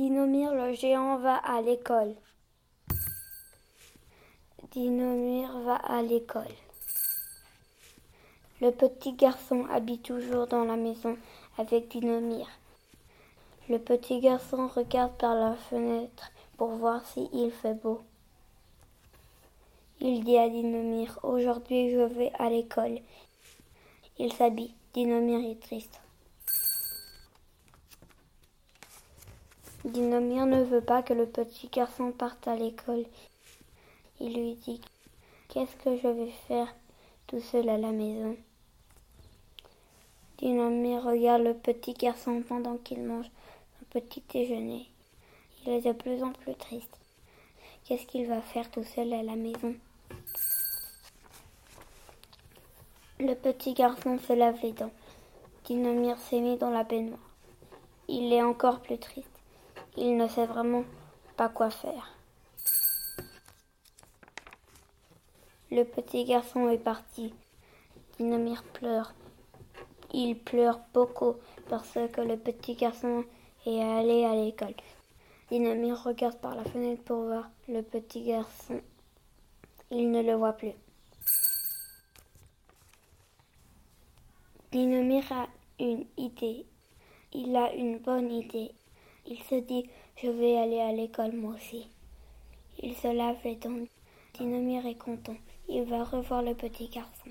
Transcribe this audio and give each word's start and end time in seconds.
Dinomir 0.00 0.54
le 0.54 0.72
géant 0.72 1.18
va 1.18 1.36
à 1.36 1.60
l'école. 1.60 2.14
Dinomir 4.70 5.58
va 5.58 5.74
à 5.74 6.00
l'école. 6.00 6.56
Le 8.62 8.70
petit 8.70 9.12
garçon 9.12 9.66
habite 9.66 10.04
toujours 10.04 10.46
dans 10.46 10.64
la 10.64 10.76
maison 10.76 11.18
avec 11.58 11.88
Dinomir. 11.88 12.48
Le 13.68 13.78
petit 13.78 14.20
garçon 14.20 14.68
regarde 14.68 15.12
par 15.18 15.34
la 15.34 15.54
fenêtre 15.54 16.32
pour 16.56 16.70
voir 16.70 17.04
s'il 17.04 17.50
fait 17.50 17.74
beau. 17.74 18.00
Il 20.00 20.24
dit 20.24 20.38
à 20.38 20.48
Dinomir 20.48 21.18
Aujourd'hui 21.22 21.90
je 21.90 22.00
vais 22.00 22.32
à 22.38 22.48
l'école. 22.48 23.00
Il 24.18 24.32
s'habille. 24.32 24.72
Dinomir 24.94 25.46
est 25.46 25.60
triste. 25.60 26.00
Dinomir 29.84 30.44
ne 30.44 30.62
veut 30.62 30.82
pas 30.82 31.02
que 31.02 31.14
le 31.14 31.24
petit 31.24 31.68
garçon 31.68 32.12
parte 32.12 32.46
à 32.46 32.54
l'école. 32.54 33.06
Il 34.20 34.34
lui 34.34 34.54
dit 34.56 34.78
Qu'est-ce 35.48 35.74
que 35.76 35.96
je 35.96 36.06
vais 36.06 36.30
faire 36.48 36.74
tout 37.26 37.40
seul 37.40 37.66
à 37.70 37.78
la 37.78 37.90
maison? 37.90 38.36
Dinomir 40.36 41.02
regarde 41.02 41.42
le 41.42 41.54
petit 41.54 41.94
garçon 41.94 42.42
pendant 42.46 42.76
qu'il 42.76 43.02
mange 43.02 43.30
son 43.78 43.86
petit 43.88 44.22
déjeuner. 44.28 44.86
Il 45.64 45.72
est 45.72 45.80
de 45.80 45.92
plus 45.92 46.22
en 46.22 46.32
plus 46.32 46.54
triste. 46.56 46.98
Qu'est-ce 47.84 48.06
qu'il 48.06 48.26
va 48.26 48.42
faire 48.42 48.70
tout 48.70 48.84
seul 48.84 49.10
à 49.14 49.22
la 49.22 49.34
maison? 49.34 49.74
Le 53.18 53.34
petit 53.34 53.72
garçon 53.72 54.18
se 54.18 54.34
lave 54.34 54.58
les 54.62 54.72
dents. 54.72 54.92
Dinomir 55.64 56.18
s'est 56.18 56.40
mis 56.40 56.58
dans 56.58 56.70
la 56.70 56.84
baignoire. 56.84 57.30
Il 58.08 58.30
est 58.30 58.42
encore 58.42 58.80
plus 58.80 58.98
triste. 58.98 59.29
Il 59.96 60.16
ne 60.16 60.28
sait 60.28 60.46
vraiment 60.46 60.84
pas 61.36 61.48
quoi 61.48 61.70
faire. 61.70 62.14
Le 65.70 65.84
petit 65.84 66.24
garçon 66.24 66.68
est 66.68 66.78
parti. 66.78 67.32
Dinomir 68.16 68.62
pleure. 68.64 69.12
Il 70.12 70.38
pleure 70.38 70.80
beaucoup 70.92 71.36
parce 71.68 71.98
que 72.12 72.20
le 72.20 72.36
petit 72.36 72.74
garçon 72.74 73.24
est 73.66 73.80
allé 73.80 74.24
à 74.24 74.34
l'école. 74.34 74.74
Dinomir 75.50 76.02
regarde 76.02 76.38
par 76.38 76.54
la 76.54 76.64
fenêtre 76.64 77.02
pour 77.04 77.24
voir 77.24 77.50
le 77.68 77.82
petit 77.82 78.22
garçon. 78.22 78.80
Il 79.90 80.10
ne 80.10 80.22
le 80.22 80.34
voit 80.34 80.52
plus. 80.52 80.74
Dinomir 84.72 85.24
a 85.32 85.48
une 85.80 86.06
idée. 86.16 86.66
Il 87.32 87.56
a 87.56 87.72
une 87.74 87.98
bonne 87.98 88.30
idée. 88.30 88.72
Il 89.30 89.38
se 89.44 89.54
dit 89.54 89.88
Je 90.20 90.28
vais 90.28 90.56
aller 90.56 90.80
à 90.80 90.90
l'école 90.90 91.32
moi 91.32 91.54
aussi. 91.54 91.86
Il 92.82 92.96
se 92.96 93.06
lave 93.06 93.36
les 93.44 93.54
dents. 93.54 93.86
Dinomir 94.34 94.84
est 94.86 94.96
content. 94.96 95.36
Il 95.68 95.84
va 95.84 96.02
revoir 96.02 96.42
le 96.42 96.54
petit 96.54 96.88
garçon. 96.88 97.30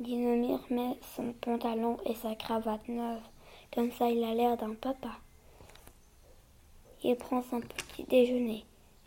Dinomir 0.00 0.58
met 0.70 0.96
son 1.14 1.34
pantalon 1.34 1.98
et 2.06 2.14
sa 2.14 2.34
cravate 2.34 2.88
neuve. 2.88 3.20
Comme 3.74 3.92
ça, 3.92 4.08
il 4.08 4.24
a 4.24 4.34
l'air 4.34 4.56
d'un 4.56 4.74
papa. 4.74 5.10
Il 7.04 7.16
prend 7.16 7.42
son 7.42 7.60
petit 7.60 8.04
déjeuner 8.04 8.64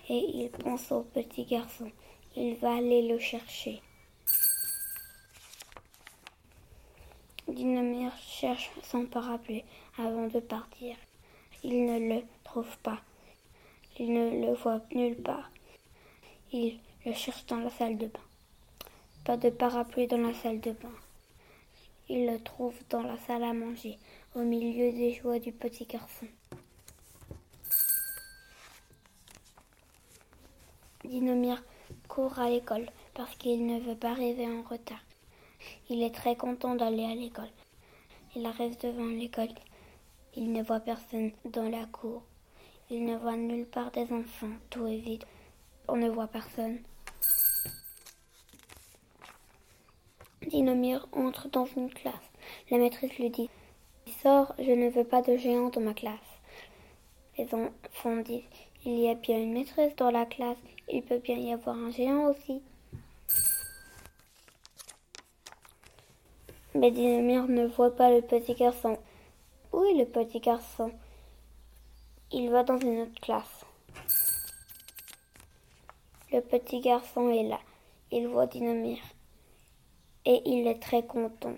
et 0.10 0.44
il 0.44 0.52
pense 0.52 0.92
au 0.92 1.02
petit 1.02 1.46
garçon. 1.46 1.92
Il 2.36 2.54
va 2.58 2.76
aller 2.76 3.08
le 3.08 3.18
chercher. 3.18 3.82
Dinomir 7.48 8.12
cherche 8.18 8.72
son 8.82 9.06
parapluie 9.06 9.64
avant 10.00 10.28
de 10.28 10.40
partir. 10.40 10.96
Il 11.64 11.86
ne 11.86 12.16
le 12.16 12.24
trouve 12.44 12.78
pas. 12.80 13.00
Il 14.00 14.14
ne 14.14 14.48
le 14.48 14.54
voit 14.56 14.82
nulle 14.92 15.16
part. 15.16 15.52
Il 16.52 16.80
le 17.06 17.14
cherche 17.14 17.46
dans 17.46 17.60
la 17.60 17.70
salle 17.70 17.98
de 17.98 18.08
bain. 18.08 18.20
Pas 19.24 19.38
de 19.38 19.50
parapluie 19.50 20.08
dans 20.08 20.18
la 20.18 20.34
salle 20.34 20.60
de 20.60 20.72
bain. 20.72 20.96
Il 22.10 22.26
le 22.26 22.40
trouve 22.40 22.76
dans 22.90 23.04
la 23.04 23.18
salle 23.20 23.44
à 23.44 23.54
manger, 23.54 23.98
au 24.36 24.42
milieu 24.42 24.92
des 24.92 25.14
joies 25.14 25.40
du 25.40 25.52
petit 25.52 25.86
garçon. 25.86 26.28
Dinomir 31.04 31.64
court 32.08 32.40
à 32.40 32.50
l'école 32.50 32.90
parce 33.14 33.36
qu'il 33.36 33.68
ne 33.68 33.80
veut 33.80 33.96
pas 33.96 34.12
arriver 34.12 34.48
en 34.48 34.64
retard. 34.64 35.04
Il 35.90 36.02
est 36.04 36.14
très 36.14 36.36
content 36.36 36.76
d'aller 36.76 37.06
à 37.06 37.16
l'école. 37.16 37.52
Il 38.36 38.46
arrive 38.46 38.78
devant 38.80 39.06
l'école. 39.06 39.54
Il 40.36 40.52
ne 40.52 40.64
voit 40.64 40.80
personne 40.80 41.32
dans 41.46 41.70
la 41.70 41.86
cour. 41.86 42.24
Il 42.90 43.06
ne 43.06 43.16
voit 43.18 43.38
nulle 43.38 43.66
part 43.66 43.92
des 43.92 44.12
enfants. 44.12 44.52
Tout 44.70 44.86
est 44.88 44.98
vide. 44.98 45.24
On 45.88 45.96
ne 45.96 46.10
voit 46.10 46.28
personne. 46.28 46.80
Dinomir 50.48 51.08
entre 51.12 51.48
dans 51.50 51.66
une 51.66 51.90
classe. 51.90 52.14
La 52.70 52.78
maîtresse 52.78 53.18
lui 53.18 53.30
dit 53.30 53.50
Sors, 54.22 54.54
je 54.60 54.72
ne 54.72 54.90
veux 54.90 55.04
pas 55.04 55.22
de 55.22 55.38
géant 55.38 55.70
dans 55.70 55.82
ma 55.82 55.94
classe. 55.94 56.20
Les 57.38 57.48
enfants 57.54 58.18
disent 58.18 58.44
Il 58.86 59.00
y 59.00 59.10
a 59.10 59.16
bien 59.16 59.40
une 59.40 59.54
maîtresse 59.54 59.96
dans 59.96 60.12
la 60.12 60.26
classe. 60.26 60.58
Il 60.92 61.02
peut 61.04 61.20
bien 61.20 61.38
y 61.38 61.54
avoir 61.54 61.76
un 61.76 61.92
géant 61.92 62.30
aussi. 62.30 62.62
Mais 66.76 66.92
Dinomir 66.92 67.48
ne 67.48 67.68
voit 67.68 67.96
pas 67.96 68.12
le 68.12 68.22
petit 68.22 68.54
garçon. 68.54 68.98
Où 69.72 69.82
est 69.86 69.94
le 69.94 70.04
petit 70.04 70.42
garçon? 70.42 70.92
Il 72.34 72.50
va 72.50 72.64
dans 72.64 72.78
une 72.78 73.04
autre 73.04 73.22
classe. 73.22 73.64
Le 76.34 76.42
petit 76.42 76.82
garçon 76.82 77.30
est 77.30 77.44
là. 77.44 77.62
Il 78.12 78.28
voit 78.28 78.48
Dinomir. 78.48 78.98
Et 80.26 80.42
il 80.46 80.68
est 80.68 80.82
très 80.82 81.04
content. 81.04 81.56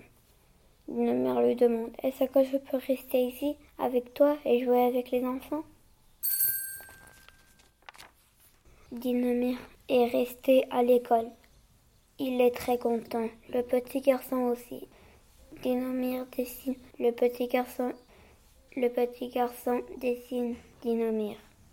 Dinomir 0.86 1.40
lui 1.40 1.56
demande 1.56 1.90
Est-ce 2.00 2.22
que 2.22 2.44
je 2.44 2.56
peux 2.56 2.76
rester 2.76 3.26
ici 3.26 3.56
avec 3.78 4.14
toi 4.14 4.36
et 4.44 4.64
jouer 4.64 4.84
avec 4.84 5.10
les 5.10 5.24
enfants 5.24 5.64
Dinomir 8.92 9.58
est 9.88 10.06
resté 10.06 10.64
à 10.70 10.84
l'école. 10.84 11.28
Il 12.20 12.40
est 12.40 12.54
très 12.54 12.78
content. 12.78 13.28
Le 13.52 13.62
petit 13.62 14.00
garçon 14.00 14.36
aussi. 14.52 14.86
Dinomir 15.62 16.24
dessine 16.36 16.76
le 17.00 17.10
petit 17.10 17.48
garçon. 17.48 17.92
Le 18.76 18.88
petit 18.88 19.28
garçon 19.28 19.82
dessine 20.00 20.54
Dinomir. 20.82 21.36